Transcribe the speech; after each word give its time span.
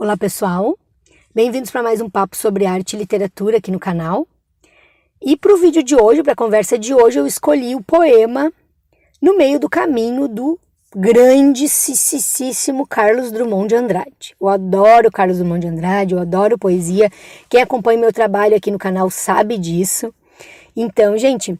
Olá 0.00 0.16
pessoal, 0.16 0.78
bem-vindos 1.34 1.72
para 1.72 1.82
mais 1.82 2.00
um 2.00 2.08
papo 2.08 2.36
sobre 2.36 2.64
arte 2.64 2.94
e 2.94 2.96
literatura 2.96 3.56
aqui 3.56 3.72
no 3.72 3.80
canal. 3.80 4.28
E 5.20 5.36
para 5.36 5.52
o 5.52 5.56
vídeo 5.56 5.82
de 5.82 5.96
hoje, 5.96 6.22
para 6.22 6.34
a 6.34 6.36
conversa 6.36 6.78
de 6.78 6.94
hoje, 6.94 7.18
eu 7.18 7.26
escolhi 7.26 7.74
o 7.74 7.82
poema 7.82 8.52
No 9.20 9.36
Meio 9.36 9.58
do 9.58 9.68
Caminho 9.68 10.28
do 10.28 10.56
grandíssimo 10.94 12.86
Carlos 12.86 13.32
Drummond 13.32 13.70
de 13.70 13.74
Andrade. 13.74 14.36
Eu 14.40 14.46
adoro 14.46 15.10
Carlos 15.10 15.38
Drummond 15.38 15.66
de 15.66 15.66
Andrade, 15.66 16.14
eu 16.14 16.20
adoro 16.20 16.56
poesia. 16.56 17.10
Quem 17.48 17.60
acompanha 17.60 17.98
meu 17.98 18.12
trabalho 18.12 18.54
aqui 18.54 18.70
no 18.70 18.78
canal 18.78 19.10
sabe 19.10 19.58
disso. 19.58 20.14
Então, 20.76 21.18
gente, 21.18 21.58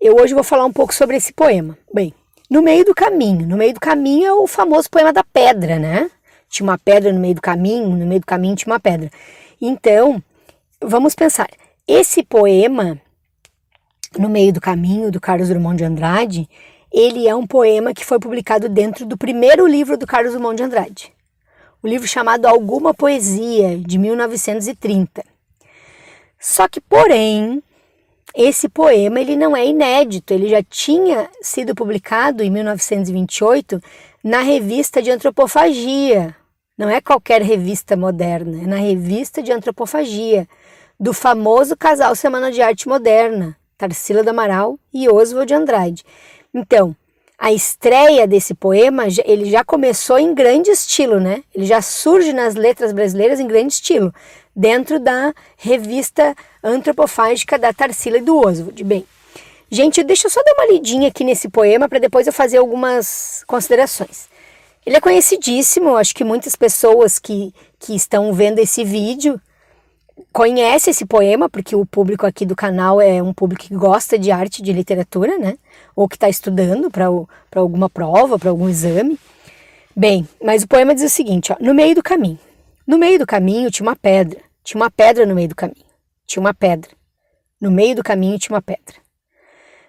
eu 0.00 0.16
hoje 0.16 0.32
vou 0.32 0.42
falar 0.42 0.64
um 0.64 0.72
pouco 0.72 0.94
sobre 0.94 1.18
esse 1.18 1.34
poema. 1.34 1.76
Bem, 1.92 2.14
No 2.48 2.62
Meio 2.62 2.86
do 2.86 2.94
Caminho. 2.94 3.46
No 3.46 3.58
Meio 3.58 3.74
do 3.74 3.80
Caminho 3.80 4.26
é 4.26 4.32
o 4.32 4.46
famoso 4.46 4.88
poema 4.88 5.12
da 5.12 5.22
pedra, 5.22 5.78
né? 5.78 6.10
Tinha 6.54 6.68
uma 6.68 6.78
pedra 6.78 7.12
no 7.12 7.18
meio 7.18 7.34
do 7.34 7.42
caminho, 7.42 7.90
no 7.90 8.06
meio 8.06 8.20
do 8.20 8.26
caminho 8.26 8.54
tinha 8.54 8.72
uma 8.72 8.80
pedra. 8.80 9.10
Então, 9.60 10.22
vamos 10.80 11.14
pensar, 11.14 11.48
esse 11.86 12.22
poema, 12.22 13.00
No 14.16 14.28
Meio 14.28 14.52
do 14.52 14.60
Caminho, 14.60 15.10
do 15.10 15.20
Carlos 15.20 15.48
Drummond 15.48 15.78
de 15.78 15.84
Andrade, 15.84 16.48
ele 16.92 17.26
é 17.26 17.34
um 17.34 17.46
poema 17.46 17.92
que 17.92 18.04
foi 18.04 18.20
publicado 18.20 18.68
dentro 18.68 19.04
do 19.04 19.18
primeiro 19.18 19.66
livro 19.66 19.98
do 19.98 20.06
Carlos 20.06 20.32
Drummond 20.32 20.56
de 20.56 20.62
Andrade, 20.62 21.12
o 21.82 21.88
livro 21.88 22.06
chamado 22.06 22.46
Alguma 22.46 22.94
Poesia, 22.94 23.76
de 23.76 23.98
1930. 23.98 25.24
Só 26.38 26.68
que, 26.68 26.80
porém, 26.80 27.60
esse 28.34 28.68
poema 28.68 29.20
ele 29.20 29.34
não 29.34 29.56
é 29.56 29.66
inédito, 29.66 30.32
ele 30.32 30.48
já 30.48 30.62
tinha 30.62 31.28
sido 31.42 31.74
publicado 31.74 32.44
em 32.44 32.50
1928 32.50 33.82
na 34.22 34.40
revista 34.40 35.02
de 35.02 35.10
antropofagia, 35.10 36.34
não 36.76 36.88
é 36.88 37.00
qualquer 37.00 37.40
revista 37.42 37.96
moderna, 37.96 38.62
é 38.62 38.66
na 38.66 38.76
revista 38.76 39.42
de 39.42 39.52
antropofagia, 39.52 40.48
do 40.98 41.12
famoso 41.12 41.76
casal 41.76 42.14
Semana 42.14 42.50
de 42.50 42.62
Arte 42.62 42.88
Moderna, 42.88 43.56
Tarsila 43.76 44.22
do 44.22 44.30
Amaral 44.30 44.78
e 44.92 45.08
Oswald 45.08 45.46
de 45.46 45.54
Andrade. 45.54 46.04
Então, 46.52 46.96
a 47.38 47.52
estreia 47.52 48.26
desse 48.26 48.54
poema, 48.54 49.04
ele 49.24 49.50
já 49.50 49.64
começou 49.64 50.18
em 50.18 50.34
grande 50.34 50.70
estilo, 50.70 51.18
né? 51.18 51.42
Ele 51.54 51.66
já 51.66 51.82
surge 51.82 52.32
nas 52.32 52.54
letras 52.54 52.92
brasileiras 52.92 53.40
em 53.40 53.46
grande 53.46 53.74
estilo, 53.74 54.14
dentro 54.54 55.00
da 55.00 55.34
revista 55.56 56.34
antropofágica 56.62 57.58
da 57.58 57.72
Tarsila 57.72 58.18
e 58.18 58.22
do 58.22 58.38
Oswald. 58.38 58.82
Bem, 58.84 59.04
gente, 59.70 60.02
deixa 60.04 60.26
eu 60.26 60.30
só 60.30 60.40
dar 60.42 60.54
uma 60.54 60.72
lidinha 60.72 61.08
aqui 61.08 61.24
nesse 61.24 61.48
poema 61.48 61.88
para 61.88 61.98
depois 61.98 62.26
eu 62.26 62.32
fazer 62.32 62.58
algumas 62.58 63.44
considerações. 63.46 64.28
Ele 64.86 64.96
é 64.96 65.00
conhecidíssimo, 65.00 65.96
acho 65.96 66.14
que 66.14 66.24
muitas 66.24 66.54
pessoas 66.54 67.18
que, 67.18 67.54
que 67.78 67.94
estão 67.94 68.32
vendo 68.34 68.58
esse 68.58 68.84
vídeo 68.84 69.40
conhecem 70.32 70.90
esse 70.90 71.06
poema, 71.06 71.48
porque 71.48 71.74
o 71.74 71.86
público 71.86 72.26
aqui 72.26 72.44
do 72.44 72.54
canal 72.54 73.00
é 73.00 73.22
um 73.22 73.32
público 73.32 73.64
que 73.64 73.74
gosta 73.74 74.18
de 74.18 74.30
arte, 74.30 74.62
de 74.62 74.72
literatura, 74.72 75.38
né? 75.38 75.56
Ou 75.96 76.08
que 76.08 76.16
está 76.16 76.28
estudando 76.28 76.90
para 76.90 77.06
alguma 77.60 77.88
prova, 77.88 78.38
para 78.38 78.50
algum 78.50 78.68
exame. 78.68 79.18
Bem, 79.96 80.28
mas 80.42 80.62
o 80.62 80.68
poema 80.68 80.94
diz 80.94 81.04
o 81.04 81.08
seguinte: 81.08 81.52
ó, 81.52 81.56
no 81.60 81.72
meio 81.72 81.94
do 81.94 82.02
caminho. 82.02 82.38
No 82.86 82.98
meio 82.98 83.18
do 83.18 83.26
caminho 83.26 83.70
tinha 83.70 83.88
uma 83.88 83.96
pedra. 83.96 84.40
Tinha 84.62 84.80
uma 84.80 84.90
pedra 84.90 85.24
no 85.24 85.34
meio 85.34 85.48
do 85.48 85.54
caminho. 85.54 85.86
Tinha 86.26 86.40
uma 86.40 86.52
pedra. 86.52 86.90
No 87.58 87.70
meio 87.70 87.96
do 87.96 88.02
caminho 88.02 88.38
tinha 88.38 88.54
uma 88.54 88.62
pedra. 88.62 88.96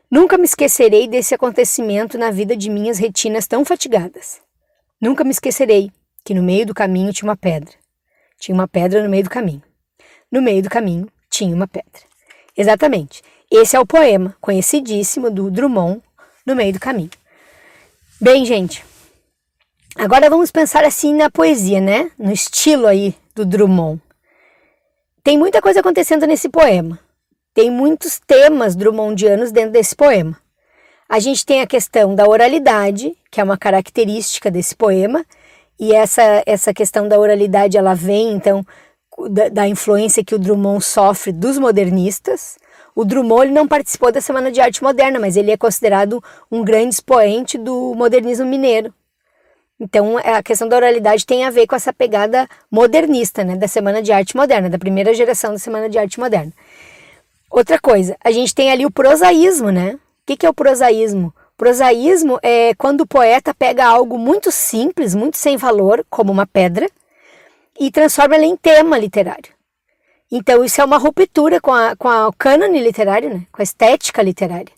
Nunca 0.09 0.37
me 0.37 0.45
esquecerei 0.45 1.07
desse 1.07 1.35
acontecimento 1.35 2.17
na 2.17 2.31
vida 2.31 2.55
de 2.55 2.69
minhas 2.69 2.97
retinas 2.97 3.47
tão 3.47 3.65
fatigadas. 3.65 4.44
Nunca 4.99 5.23
me 5.23 5.31
esquecerei 5.31 5.91
que 6.23 6.33
no 6.33 6.41
meio 6.41 6.65
do 6.65 6.73
caminho 6.73 7.13
tinha 7.13 7.29
uma 7.29 7.37
pedra. 7.37 7.73
Tinha 8.39 8.55
uma 8.55 8.67
pedra 8.67 9.03
no 9.03 9.09
meio 9.09 9.23
do 9.23 9.29
caminho. 9.29 9.63
No 10.31 10.41
meio 10.41 10.61
do 10.61 10.69
caminho 10.69 11.07
tinha 11.29 11.55
uma 11.55 11.67
pedra. 11.67 12.01
Exatamente. 12.57 13.21
Esse 13.51 13.75
é 13.75 13.79
o 13.79 13.85
poema 13.85 14.35
conhecidíssimo 14.41 15.29
do 15.29 15.51
Drummond, 15.51 16.01
No 16.45 16.55
Meio 16.55 16.73
do 16.73 16.79
Caminho. 16.79 17.11
Bem, 18.19 18.45
gente, 18.45 18.83
agora 19.95 20.29
vamos 20.29 20.51
pensar 20.51 20.83
assim 20.83 21.13
na 21.13 21.29
poesia, 21.29 21.79
né? 21.79 22.11
No 22.17 22.31
estilo 22.31 22.87
aí 22.87 23.13
do 23.35 23.45
Drummond. 23.45 24.01
Tem 25.23 25.37
muita 25.37 25.61
coisa 25.61 25.81
acontecendo 25.81 26.25
nesse 26.25 26.49
poema. 26.49 26.99
Tem 27.53 27.69
muitos 27.69 28.19
temas 28.19 28.75
drummondianos 28.75 29.51
dentro 29.51 29.71
desse 29.71 29.95
poema. 29.95 30.37
A 31.07 31.19
gente 31.19 31.45
tem 31.45 31.61
a 31.61 31.67
questão 31.67 32.15
da 32.15 32.27
oralidade, 32.27 33.15
que 33.35 33.41
é 33.41 33.43
uma 33.43 33.57
característica 33.57 34.49
desse 34.49 34.73
poema, 34.73 35.25
e 35.77 35.91
essa, 35.91 36.41
essa 36.45 36.73
questão 36.73 37.05
da 37.05 37.19
oralidade 37.19 37.77
ela 37.77 37.93
vem 37.93 38.31
então 38.31 38.65
da, 39.29 39.49
da 39.49 39.67
influência 39.67 40.23
que 40.23 40.33
o 40.33 40.39
Drummond 40.39 40.81
sofre 40.81 41.33
dos 41.33 41.57
modernistas. 41.57 42.57
O 42.95 43.03
Drummond 43.03 43.51
não 43.51 43.67
participou 43.67 44.09
da 44.09 44.21
Semana 44.21 44.49
de 44.53 44.61
Arte 44.61 44.81
Moderna, 44.81 45.19
mas 45.19 45.35
ele 45.35 45.51
é 45.51 45.57
considerado 45.57 46.23
um 46.49 46.63
grande 46.63 46.95
expoente 46.95 47.57
do 47.57 47.93
modernismo 47.93 48.45
mineiro. 48.45 48.93
Então, 49.77 50.17
a 50.17 50.41
questão 50.41 50.69
da 50.69 50.77
oralidade 50.77 51.25
tem 51.25 51.43
a 51.43 51.49
ver 51.49 51.67
com 51.67 51.75
essa 51.75 51.91
pegada 51.91 52.47
modernista, 52.71 53.43
né, 53.43 53.57
da 53.57 53.67
Semana 53.67 54.01
de 54.01 54.13
Arte 54.13 54.33
Moderna, 54.37 54.69
da 54.69 54.79
primeira 54.79 55.13
geração 55.13 55.51
da 55.51 55.59
Semana 55.59 55.89
de 55.89 55.97
Arte 55.97 56.21
Moderna. 56.21 56.53
Outra 57.51 57.77
coisa, 57.77 58.15
a 58.23 58.31
gente 58.31 58.55
tem 58.55 58.71
ali 58.71 58.85
o 58.85 58.91
prosaísmo, 58.91 59.71
né? 59.71 59.95
O 59.95 59.99
que, 60.25 60.37
que 60.37 60.45
é 60.45 60.49
o 60.49 60.53
prosaísmo? 60.53 61.33
Prosaísmo 61.57 62.37
é 62.43 62.73
quando 62.75 63.01
o 63.01 63.07
poeta 63.07 63.53
pega 63.53 63.85
algo 63.85 64.17
muito 64.17 64.51
simples, 64.51 65.15
muito 65.15 65.37
sem 65.37 65.55
valor, 65.55 66.05
como 66.09 66.31
uma 66.31 66.45
pedra, 66.45 66.89
e 67.79 67.89
transforma 67.89 68.35
ele 68.35 68.45
em 68.45 68.57
tema 68.57 68.97
literário. 68.97 69.53
Então, 70.31 70.63
isso 70.65 70.81
é 70.81 70.83
uma 70.83 70.97
ruptura 70.97 71.61
com, 71.61 71.73
a, 71.73 71.95
com 71.95 72.09
a, 72.09 72.27
o 72.27 72.33
cânone 72.33 72.81
literário, 72.81 73.29
né? 73.29 73.47
com 73.51 73.61
a 73.61 73.63
estética 73.63 74.21
literária, 74.21 74.73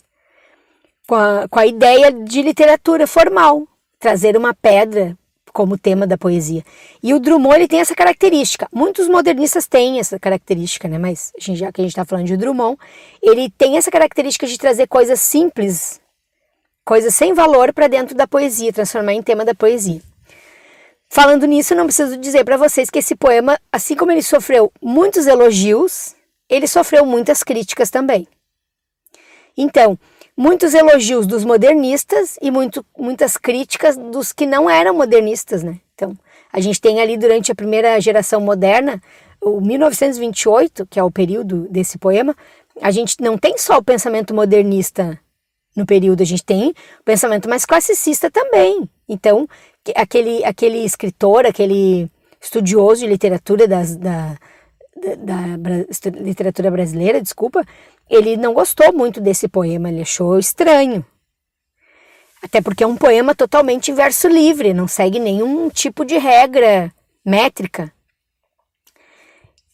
com 1.06 1.14
a, 1.14 1.48
com 1.48 1.58
a 1.58 1.66
ideia 1.66 2.12
de 2.12 2.42
literatura 2.42 3.06
formal, 3.06 3.66
trazer 3.98 4.36
uma 4.36 4.54
pedra 4.54 5.16
como 5.52 5.76
tema 5.76 6.06
da 6.06 6.16
poesia. 6.16 6.62
E 7.02 7.12
o 7.12 7.18
Drummond 7.18 7.56
ele 7.56 7.66
tem 7.66 7.80
essa 7.80 7.94
característica. 7.94 8.68
Muitos 8.72 9.08
modernistas 9.08 9.66
têm 9.66 9.98
essa 9.98 10.16
característica, 10.18 10.86
né? 10.86 10.98
Mas 10.98 11.32
já 11.38 11.72
que 11.72 11.80
a 11.80 11.84
gente 11.84 11.92
está 11.92 12.04
falando 12.04 12.26
de 12.26 12.36
Drummond, 12.36 12.78
ele 13.20 13.50
tem 13.50 13.76
essa 13.76 13.90
característica 13.90 14.46
de 14.46 14.56
trazer 14.56 14.86
coisas 14.86 15.18
simples, 15.18 16.00
coisas 16.88 17.14
sem 17.14 17.34
valor 17.34 17.70
para 17.74 17.86
dentro 17.86 18.14
da 18.14 18.26
poesia, 18.26 18.72
transformar 18.72 19.12
em 19.12 19.22
tema 19.22 19.44
da 19.44 19.54
poesia. 19.54 20.00
Falando 21.06 21.46
nisso, 21.46 21.74
não 21.74 21.84
preciso 21.84 22.16
dizer 22.16 22.44
para 22.46 22.56
vocês 22.56 22.88
que 22.88 22.98
esse 22.98 23.14
poema, 23.14 23.60
assim 23.70 23.94
como 23.94 24.10
ele 24.10 24.22
sofreu 24.22 24.72
muitos 24.80 25.26
elogios, 25.26 26.16
ele 26.48 26.66
sofreu 26.66 27.04
muitas 27.04 27.42
críticas 27.42 27.90
também. 27.90 28.26
Então, 29.54 29.98
muitos 30.34 30.72
elogios 30.72 31.26
dos 31.26 31.44
modernistas 31.44 32.38
e 32.40 32.50
muito, 32.50 32.82
muitas 32.96 33.36
críticas 33.36 33.94
dos 33.94 34.32
que 34.32 34.46
não 34.46 34.70
eram 34.70 34.94
modernistas, 34.94 35.62
né? 35.62 35.78
Então, 35.94 36.16
a 36.50 36.58
gente 36.58 36.80
tem 36.80 37.02
ali 37.02 37.18
durante 37.18 37.52
a 37.52 37.54
primeira 37.54 38.00
geração 38.00 38.40
moderna, 38.40 38.98
o 39.42 39.60
1928, 39.60 40.86
que 40.86 40.98
é 40.98 41.04
o 41.04 41.10
período 41.10 41.68
desse 41.68 41.98
poema, 41.98 42.34
a 42.80 42.90
gente 42.90 43.16
não 43.20 43.36
tem 43.36 43.58
só 43.58 43.76
o 43.76 43.84
pensamento 43.84 44.32
modernista 44.32 45.20
no 45.78 45.86
período, 45.86 46.22
a 46.22 46.26
gente 46.26 46.44
tem 46.44 46.74
pensamento 47.04 47.48
mais 47.48 47.64
classicista 47.64 48.30
também. 48.30 48.88
Então, 49.08 49.48
aquele, 49.94 50.44
aquele 50.44 50.78
escritor, 50.78 51.46
aquele 51.46 52.10
estudioso 52.40 53.02
de 53.02 53.06
literatura 53.06 53.66
das, 53.66 53.96
da, 53.96 54.36
da, 55.16 55.56
da, 55.56 56.20
literatura 56.20 56.70
brasileira, 56.70 57.22
desculpa, 57.22 57.64
ele 58.10 58.36
não 58.36 58.52
gostou 58.52 58.92
muito 58.92 59.20
desse 59.20 59.48
poema, 59.48 59.88
ele 59.88 60.02
achou 60.02 60.38
estranho. 60.38 61.04
Até 62.42 62.60
porque 62.60 62.84
é 62.84 62.86
um 62.86 62.96
poema 62.96 63.34
totalmente 63.34 63.92
verso 63.92 64.28
livre, 64.28 64.74
não 64.74 64.86
segue 64.86 65.18
nenhum 65.18 65.68
tipo 65.68 66.04
de 66.04 66.18
regra 66.18 66.92
métrica. 67.24 67.92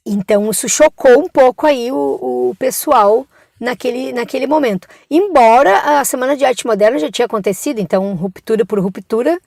Então 0.07 0.51
isso 0.51 0.69
chocou 0.69 1.19
um 1.19 1.29
pouco 1.29 1.67
aí 1.67 1.91
o, 1.91 2.51
o 2.51 2.57
pessoal 2.59 3.27
naquele, 3.61 4.13
naquele 4.13 4.47
momento. 4.47 4.89
Embora 5.11 6.01
a 6.01 6.05
Semana 6.05 6.37
de 6.37 6.45
Arte 6.45 6.67
Moderna 6.67 6.99
já 6.99 7.11
tinha 7.11 7.27
acontecido, 7.27 7.81
então 7.81 8.15
ruptura 8.15 8.65
por 8.65 8.79
ruptura, 8.81 9.41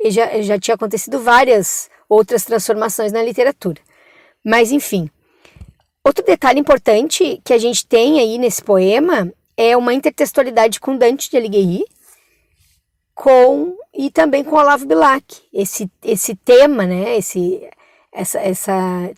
e 0.00 0.10
já, 0.10 0.42
já 0.42 0.58
tinha 0.58 0.74
acontecido 0.74 1.20
várias 1.20 1.88
outras 2.08 2.44
transformações 2.44 3.12
na 3.12 3.22
literatura. 3.22 3.80
Mas 4.44 4.72
enfim, 4.72 5.08
Outro 6.04 6.24
detalhe 6.24 6.58
importante 6.58 7.40
que 7.44 7.52
a 7.52 7.58
gente 7.58 7.86
tem 7.86 8.18
aí 8.18 8.36
nesse 8.36 8.60
poema 8.60 9.32
é 9.56 9.76
uma 9.76 9.94
intertextualidade 9.94 10.80
com 10.80 10.96
Dante 10.96 11.30
de 11.30 11.36
Alighieri 11.36 11.84
com 13.14 13.76
e 13.94 14.10
também 14.10 14.42
com 14.42 14.56
Olavo 14.56 14.84
Bilac. 14.84 15.42
Esse 15.52 15.88
esse 16.02 16.34
tema, 16.34 16.86
né, 16.86 17.16
esse 17.16 17.68
essa 18.12 18.40
essa 18.40 19.12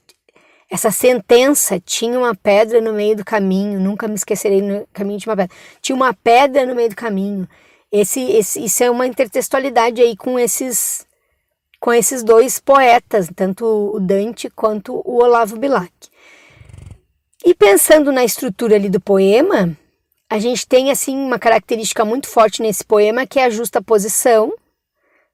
essa 0.71 0.91
sentença 0.91 1.79
tinha 1.79 2.19
uma 2.19 2.35
pedra 2.35 2.81
no 2.81 2.93
meio 2.93 3.17
do 3.17 3.25
caminho, 3.25 3.79
nunca 3.79 4.09
me 4.09 4.15
esquecerei 4.15 4.63
no 4.63 4.87
caminho 4.93 5.19
de 5.19 5.29
uma 5.29 5.37
pedra. 5.37 5.57
Tinha 5.81 5.97
uma 5.97 6.15
pedra 6.15 6.67
no 6.67 6.75
meio 6.75 6.89
do 6.89 6.97
caminho. 6.97 7.49
Esse, 7.93 8.21
esse 8.21 8.65
isso 8.65 8.83
é 8.83 8.91
uma 8.91 9.07
intertextualidade 9.07 10.03
aí 10.03 10.17
com 10.17 10.39
esses 10.39 11.07
com 11.79 11.93
esses 11.93 12.23
dois 12.23 12.59
poetas, 12.59 13.29
tanto 13.37 13.67
o 13.67 14.01
Dante 14.01 14.49
quanto 14.49 15.03
o 15.05 15.23
Olavo 15.23 15.59
Bilac. 15.59 15.93
E 17.45 17.55
pensando 17.55 18.11
na 18.11 18.25
estrutura 18.25 18.77
ali 18.77 18.89
do 18.89 18.99
poema, 18.99 19.77
a 20.31 20.39
gente 20.39 20.67
tem 20.67 20.91
assim 20.91 21.15
uma 21.15 21.39
característica 21.39 22.03
muito 22.03 22.27
forte 22.27 22.63
nesse 22.63 22.83
poema 22.83 23.27
que 23.27 23.39
é 23.39 23.45
a 23.45 23.51
justa 23.51 23.83
posição 23.83 24.51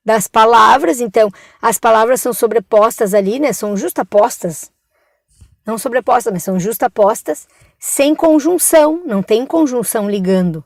das 0.04 0.26
palavras. 0.26 1.00
Então, 1.00 1.30
as 1.62 1.78
palavras 1.78 2.20
são 2.20 2.32
sobrepostas 2.32 3.14
ali, 3.14 3.38
né? 3.38 3.52
São 3.52 3.76
justapostas. 3.76 4.72
Não 5.70 5.78
sobrepostas, 5.78 6.32
mas 6.32 6.42
são 6.42 6.58
justapostas, 6.58 7.46
sem 7.78 8.12
conjunção, 8.12 9.04
não 9.06 9.22
tem 9.22 9.46
conjunção 9.46 10.10
ligando 10.10 10.64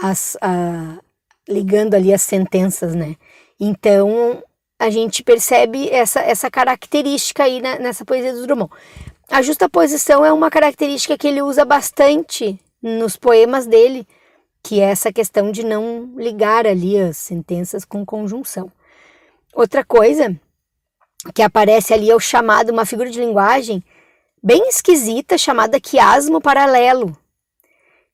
as 0.00 0.36
a, 0.40 1.00
ligando 1.48 1.94
ali 1.94 2.14
as 2.14 2.22
sentenças, 2.22 2.94
né? 2.94 3.16
Então, 3.58 4.40
a 4.78 4.88
gente 4.88 5.24
percebe 5.24 5.90
essa, 5.90 6.20
essa 6.20 6.48
característica 6.48 7.42
aí 7.42 7.60
na, 7.60 7.80
nessa 7.80 8.04
poesia 8.04 8.32
do 8.32 8.46
Drummond. 8.46 8.70
A 9.28 9.42
justaposição 9.42 10.24
é 10.24 10.32
uma 10.32 10.48
característica 10.48 11.18
que 11.18 11.26
ele 11.26 11.42
usa 11.42 11.64
bastante 11.64 12.56
nos 12.80 13.16
poemas 13.16 13.66
dele, 13.66 14.06
que 14.62 14.78
é 14.80 14.84
essa 14.84 15.12
questão 15.12 15.50
de 15.50 15.64
não 15.64 16.14
ligar 16.16 16.68
ali 16.68 16.96
as 16.96 17.16
sentenças 17.16 17.84
com 17.84 18.06
conjunção. 18.06 18.70
Outra 19.52 19.84
coisa 19.84 20.40
que 21.34 21.42
aparece 21.42 21.92
ali 21.92 22.10
é 22.10 22.14
o 22.14 22.20
chamado, 22.20 22.70
uma 22.70 22.86
figura 22.86 23.10
de 23.10 23.20
linguagem 23.20 23.82
bem 24.42 24.68
esquisita 24.68 25.36
chamada 25.36 25.80
quiasmo 25.80 26.40
paralelo. 26.40 27.16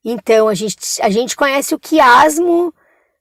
Então, 0.04 0.48
a 0.48 0.54
gente, 0.54 0.76
a 1.00 1.08
gente 1.08 1.36
conhece 1.36 1.74
o 1.74 1.78
quiasmo, 1.78 2.74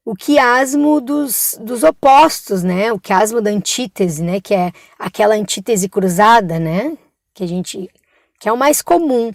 o 0.03 0.15
quiasmo 0.15 0.99
dos, 0.99 1.57
dos 1.61 1.83
opostos, 1.83 2.61
né? 2.63 2.91
O 2.91 2.99
quiasmo 2.99 3.41
da 3.41 3.49
antítese, 3.49 4.21
né? 4.21 4.41
Que 4.41 4.53
é 4.53 4.71
aquela 4.99 5.35
antítese 5.35 5.87
cruzada, 5.87 6.59
né? 6.59 6.97
Que 7.33 7.43
a 7.43 7.47
gente, 7.47 7.89
que 8.39 8.49
é 8.49 8.51
o 8.51 8.57
mais 8.57 8.81
comum. 8.81 9.31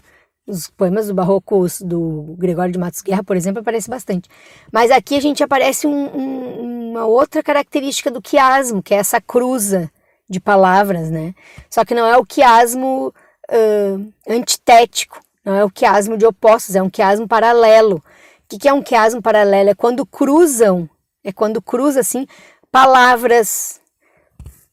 Os 0.46 0.68
poemas 0.70 1.08
do 1.08 1.14
Barroco 1.14 1.66
do 1.82 2.34
Gregório 2.38 2.72
de 2.72 2.78
Matos 2.78 3.02
Guerra, 3.02 3.22
por 3.22 3.36
exemplo, 3.36 3.60
aparece 3.60 3.88
bastante. 3.88 4.28
Mas 4.72 4.90
aqui 4.90 5.14
a 5.14 5.20
gente 5.20 5.42
aparece 5.42 5.86
um, 5.86 6.16
um, 6.16 6.90
uma 6.90 7.06
outra 7.06 7.42
característica 7.42 8.10
do 8.10 8.22
quiasmo, 8.22 8.82
que 8.82 8.94
é 8.94 8.98
essa 8.98 9.20
cruza 9.20 9.90
de 10.28 10.40
palavras, 10.40 11.10
né? 11.10 11.34
Só 11.70 11.84
que 11.84 11.94
não 11.94 12.06
é 12.06 12.16
o 12.16 12.24
quiasmo 12.24 13.12
uh, 13.50 14.12
antitético, 14.28 15.20
não 15.44 15.54
é 15.54 15.64
o 15.64 15.70
quiasmo 15.70 16.16
de 16.16 16.26
opostos, 16.26 16.76
é 16.76 16.82
um 16.82 16.90
quiasmo 16.90 17.26
paralelo. 17.26 17.96
O 17.96 18.02
que, 18.48 18.58
que 18.58 18.68
é 18.68 18.72
um 18.72 18.82
quiasmo 18.82 19.22
paralelo? 19.22 19.70
É 19.70 19.74
quando 19.74 20.04
cruzam, 20.04 20.88
é 21.24 21.32
quando 21.32 21.62
cruza 21.62 22.00
assim 22.00 22.26
palavras 22.70 23.80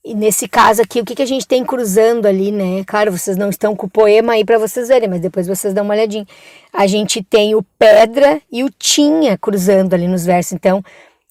e 0.06 0.13
nesse 0.13 0.48
caso 0.48 0.84
aqui, 0.84 1.02
o 1.02 1.04
que, 1.04 1.16
que 1.16 1.24
a 1.24 1.25
gente 1.25 1.48
tem 1.48 1.66
cruzando 1.66 2.28
ali, 2.28 2.52
né? 2.52 2.84
Claro, 2.86 3.12
vocês 3.12 3.36
não 3.36 3.50
estão 3.50 3.75
com 3.75 3.88
o 3.88 3.90
poema 3.90 4.34
aí 4.34 4.46
para 4.46 4.60
vocês 4.60 4.88
verem, 4.88 5.10
mas 5.10 5.19
depois 5.19 5.48
vocês 5.48 5.74
dão 5.74 5.84
uma 5.84 5.96
olhadinha. 5.96 6.28
A 6.72 6.86
gente 6.86 7.24
tem 7.24 7.56
o 7.56 7.63
pedra 7.80 8.40
e 8.52 8.63
o 8.63 8.69
tinha 8.69 9.36
cruzando 9.36 9.96
ali 9.96 10.07
nos 10.07 10.24
versos. 10.24 10.52
Então, 10.52 10.84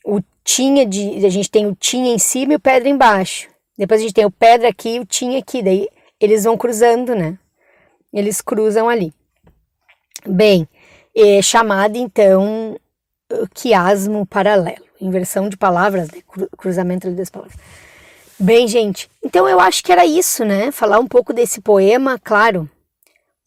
o 0.05 0.21
tinha 0.43 0.85
de. 0.85 1.25
A 1.25 1.29
gente 1.29 1.49
tem 1.49 1.69
o 1.69 1.77
tinha 1.79 2.13
em 2.13 2.19
cima 2.19 2.55
e 2.55 2.57
o 2.57 2.61
pedra 2.61 2.89
embaixo. 2.89 3.49
Depois 3.77 4.01
a 4.01 4.03
gente 4.03 4.15
tem 4.15 4.25
o 4.25 4.31
pedra 4.31 4.69
aqui 4.69 4.97
e 4.97 5.01
o 5.01 5.07
tinha 5.07 5.39
aqui. 5.39 5.63
Daí 5.63 5.89
eles 6.21 6.45
vão 6.45 6.57
cruzando, 6.57 7.15
né? 7.15 7.39
Eles 8.13 8.41
cruzam 8.41 8.89
ali. 8.89 9.13
Bem, 10.27 10.69
é 11.15 11.43
chamado 11.43 11.97
então 11.97 12.77
quiasmo 13.53 14.27
paralelo. 14.27 14.85
Inversão 15.01 15.49
de 15.49 15.57
palavras, 15.57 16.11
né? 16.11 16.21
cruzamento 16.57 17.11
das 17.11 17.29
palavras. 17.29 17.59
Bem, 18.39 18.67
gente, 18.67 19.09
então 19.23 19.49
eu 19.49 19.61
acho 19.61 19.83
que 19.83 19.93
era 19.93 20.05
isso, 20.05 20.45
né? 20.45 20.71
Falar 20.73 20.99
um 20.99 21.07
pouco 21.07 21.33
desse 21.33 21.61
poema, 21.61 22.19
claro, 22.19 22.69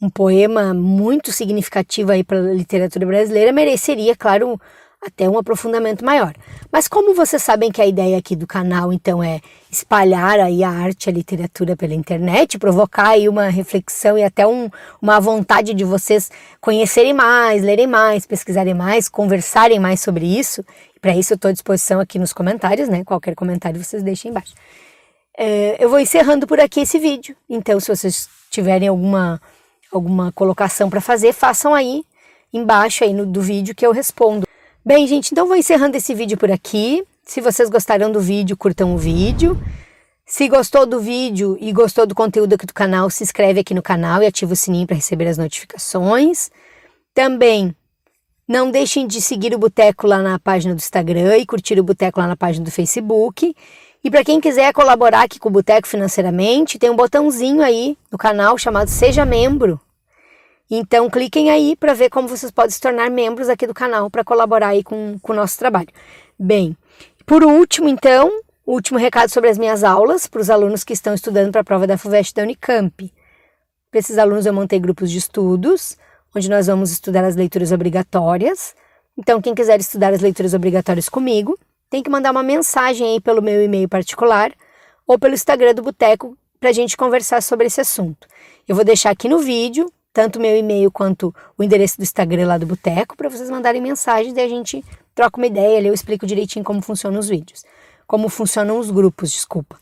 um 0.01 0.09
poema 0.09 0.73
muito 0.73 1.31
significativo 1.31 2.11
aí 2.11 2.23
para 2.23 2.37
a 2.37 2.53
literatura 2.53 3.05
brasileira, 3.05 3.51
mereceria, 3.51 4.15
claro, 4.15 4.59
até 5.05 5.29
um 5.29 5.37
aprofundamento 5.37 6.03
maior. 6.03 6.33
Mas 6.71 6.87
como 6.87 7.13
vocês 7.13 7.41
sabem 7.41 7.71
que 7.71 7.81
a 7.81 7.85
ideia 7.85 8.17
aqui 8.17 8.35
do 8.35 8.47
canal, 8.47 8.91
então, 8.91 9.23
é 9.23 9.39
espalhar 9.71 10.39
aí 10.39 10.63
a 10.63 10.69
arte 10.69 11.09
a 11.09 11.13
literatura 11.13 11.75
pela 11.75 11.93
internet, 11.93 12.57
provocar 12.57 13.09
aí 13.09 13.29
uma 13.29 13.47
reflexão 13.47 14.17
e 14.17 14.23
até 14.23 14.45
um, 14.45 14.69
uma 15.01 15.19
vontade 15.19 15.73
de 15.73 15.83
vocês 15.83 16.31
conhecerem 16.59 17.13
mais, 17.13 17.63
lerem 17.63 17.87
mais, 17.87 18.25
pesquisarem 18.25 18.73
mais, 18.73 19.07
conversarem 19.07 19.79
mais 19.79 20.01
sobre 20.01 20.25
isso, 20.25 20.63
para 21.01 21.15
isso 21.15 21.33
eu 21.33 21.35
estou 21.35 21.49
à 21.49 21.51
disposição 21.53 21.99
aqui 21.99 22.17
nos 22.17 22.33
comentários, 22.33 22.89
né? 22.89 23.03
Qualquer 23.03 23.35
comentário 23.35 23.83
vocês 23.83 24.03
deixem 24.03 24.31
embaixo. 24.31 24.53
É, 25.37 25.83
eu 25.83 25.89
vou 25.89 25.99
encerrando 25.99 26.47
por 26.47 26.59
aqui 26.59 26.81
esse 26.81 26.97
vídeo. 26.97 27.35
Então, 27.47 27.79
se 27.79 27.87
vocês 27.87 28.27
tiverem 28.49 28.87
alguma, 28.87 29.39
alguma 29.91 30.31
colocação 30.31 30.89
para 30.89 30.99
fazer, 30.99 31.31
façam 31.33 31.73
aí 31.75 32.03
embaixo 32.51 33.03
aí 33.03 33.13
no, 33.13 33.25
do 33.25 33.41
vídeo 33.41 33.75
que 33.75 33.85
eu 33.85 33.91
respondo. 33.91 34.46
Bem, 34.87 35.05
gente, 35.05 35.33
então 35.33 35.45
vou 35.45 35.57
encerrando 35.57 35.97
esse 35.97 36.15
vídeo 36.15 36.37
por 36.37 36.49
aqui. 36.49 37.03
Se 37.25 37.41
vocês 37.41 37.69
gostaram 37.69 38.09
do 38.09 38.21
vídeo, 38.21 38.55
curtam 38.55 38.95
o 38.95 38.97
vídeo. 38.97 39.61
Se 40.25 40.47
gostou 40.47 40.85
do 40.85 41.01
vídeo 41.01 41.57
e 41.59 41.73
gostou 41.73 42.07
do 42.07 42.15
conteúdo 42.15 42.53
aqui 42.53 42.65
do 42.65 42.73
canal, 42.73 43.09
se 43.09 43.21
inscreve 43.21 43.59
aqui 43.59 43.73
no 43.73 43.81
canal 43.81 44.23
e 44.23 44.25
ativa 44.25 44.53
o 44.53 44.55
sininho 44.55 44.87
para 44.87 44.95
receber 44.95 45.27
as 45.27 45.37
notificações. 45.37 46.49
Também 47.13 47.75
não 48.47 48.71
deixem 48.71 49.05
de 49.05 49.19
seguir 49.19 49.53
o 49.53 49.59
Boteco 49.59 50.07
lá 50.07 50.21
na 50.21 50.39
página 50.39 50.73
do 50.73 50.79
Instagram 50.79 51.37
e 51.37 51.45
curtir 51.45 51.77
o 51.77 51.83
Boteco 51.83 52.21
lá 52.21 52.27
na 52.27 52.37
página 52.37 52.63
do 52.63 52.71
Facebook. 52.71 53.53
E 54.01 54.09
para 54.09 54.23
quem 54.23 54.39
quiser 54.39 54.71
colaborar 54.71 55.23
aqui 55.23 55.37
com 55.37 55.49
o 55.49 55.51
Boteco 55.51 55.85
financeiramente, 55.85 56.79
tem 56.79 56.89
um 56.89 56.95
botãozinho 56.95 57.61
aí 57.61 57.97
no 58.09 58.17
canal 58.17 58.57
chamado 58.57 58.87
Seja 58.87 59.25
Membro. 59.25 59.81
Então 60.69 61.09
cliquem 61.09 61.49
aí 61.49 61.75
para 61.75 61.93
ver 61.93 62.09
como 62.09 62.27
vocês 62.27 62.51
podem 62.51 62.71
se 62.71 62.81
tornar 62.81 63.09
membros 63.09 63.49
aqui 63.49 63.65
do 63.65 63.73
canal 63.73 64.09
para 64.09 64.23
colaborar 64.23 64.69
aí 64.69 64.83
com, 64.83 65.17
com 65.21 65.33
o 65.33 65.35
nosso 65.35 65.57
trabalho. 65.57 65.89
Bem, 66.37 66.75
por 67.25 67.43
último 67.43 67.87
então, 67.87 68.29
último 68.65 68.99
recado 68.99 69.29
sobre 69.29 69.49
as 69.49 69.57
minhas 69.57 69.83
aulas 69.83 70.27
para 70.27 70.41
os 70.41 70.49
alunos 70.49 70.83
que 70.83 70.93
estão 70.93 71.13
estudando 71.13 71.51
para 71.51 71.61
a 71.61 71.63
prova 71.63 71.87
da 71.87 71.97
FUVEST 71.97 72.35
da 72.35 72.43
Unicamp. 72.43 73.13
Para 73.89 73.99
esses 73.99 74.17
alunos 74.17 74.45
eu 74.45 74.53
montei 74.53 74.79
grupos 74.79 75.09
de 75.09 75.17
estudos 75.17 75.97
onde 76.35 76.49
nós 76.49 76.67
vamos 76.67 76.91
estudar 76.91 77.23
as 77.23 77.35
leituras 77.35 77.71
obrigatórias. 77.71 78.75
Então, 79.17 79.41
quem 79.41 79.55
quiser 79.55 79.79
estudar 79.79 80.13
as 80.13 80.21
leituras 80.21 80.53
obrigatórias 80.53 81.09
comigo, 81.09 81.57
tem 81.89 82.03
que 82.03 82.09
mandar 82.09 82.31
uma 82.31 82.43
mensagem 82.43 83.13
aí 83.13 83.21
pelo 83.21 83.41
meu 83.41 83.63
e-mail 83.63 83.89
particular 83.89 84.51
ou 85.07 85.17
pelo 85.17 85.33
Instagram 85.33 85.73
do 85.73 85.81
Boteco 85.81 86.37
para 86.59 86.69
a 86.69 86.73
gente 86.73 86.97
conversar 86.97 87.41
sobre 87.41 87.67
esse 87.67 87.81
assunto. 87.81 88.27
Eu 88.67 88.75
vou 88.75 88.83
deixar 88.83 89.09
aqui 89.09 89.27
no 89.27 89.39
vídeo, 89.39 89.91
tanto 90.17 90.39
meu 90.39 90.57
e-mail 90.57 90.91
quanto 90.91 91.31
o 91.55 91.63
endereço 91.63 91.97
do 91.97 92.01
Instagram 92.01 92.47
lá 92.47 92.57
do 92.57 92.65
Boteco, 92.65 93.15
para 93.15 93.29
vocês 93.29 93.51
mandarem 93.51 93.79
mensagens 93.79 94.35
e 94.35 94.41
a 94.41 94.49
gente 94.49 94.83
troca 95.13 95.39
uma 95.39 95.45
ideia 95.45 95.77
ali, 95.77 95.89
eu 95.89 95.93
explico 95.93 96.25
direitinho 96.25 96.65
como 96.65 96.81
funcionam 96.81 97.19
os 97.19 97.29
vídeos. 97.29 97.63
Como 98.07 98.27
funcionam 98.27 98.79
os 98.79 98.89
grupos, 98.89 99.31
desculpa. 99.31 99.77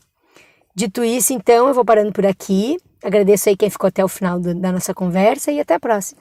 Dito 0.74 1.02
isso, 1.02 1.32
então, 1.32 1.68
eu 1.68 1.72
vou 1.72 1.86
parando 1.86 2.12
por 2.12 2.26
aqui. 2.26 2.76
Agradeço 3.02 3.48
aí 3.48 3.56
quem 3.56 3.70
ficou 3.70 3.88
até 3.88 4.04
o 4.04 4.08
final 4.08 4.38
do, 4.38 4.54
da 4.54 4.70
nossa 4.70 4.92
conversa 4.92 5.50
e 5.50 5.58
até 5.58 5.72
a 5.72 5.80
próxima. 5.80 6.20